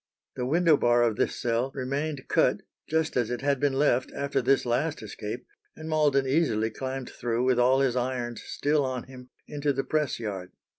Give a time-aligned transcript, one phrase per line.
[0.35, 4.41] The window bar of this cell remained cut just as it had been left after
[4.41, 9.29] this last escape, and Malden easily climbed through with all his irons still on him
[9.47, 10.53] into the press yard.